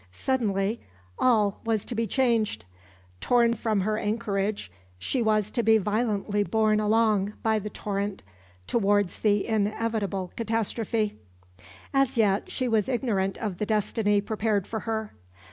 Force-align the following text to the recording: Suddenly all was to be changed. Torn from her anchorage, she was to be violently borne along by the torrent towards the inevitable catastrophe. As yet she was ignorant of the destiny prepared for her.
Suddenly 0.11 0.81
all 1.19 1.61
was 1.63 1.85
to 1.85 1.93
be 1.93 2.07
changed. 2.07 2.65
Torn 3.19 3.53
from 3.53 3.81
her 3.81 3.99
anchorage, 3.99 4.71
she 4.97 5.21
was 5.21 5.51
to 5.51 5.61
be 5.61 5.77
violently 5.77 6.41
borne 6.43 6.79
along 6.79 7.33
by 7.43 7.59
the 7.59 7.69
torrent 7.69 8.23
towards 8.65 9.19
the 9.19 9.45
inevitable 9.45 10.31
catastrophe. 10.35 11.17
As 11.93 12.17
yet 12.17 12.49
she 12.49 12.67
was 12.67 12.89
ignorant 12.89 13.37
of 13.37 13.59
the 13.59 13.65
destiny 13.67 14.21
prepared 14.21 14.65
for 14.65 14.79
her. 14.89 15.13